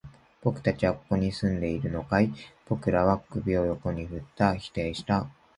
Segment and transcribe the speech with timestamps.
[0.41, 2.33] 君たちはここら辺に住んでいるのかい？
[2.67, 4.55] 僕らは首を横に振った。
[4.55, 5.29] 否定した。